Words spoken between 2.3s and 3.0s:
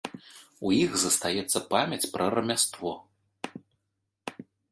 рамяство.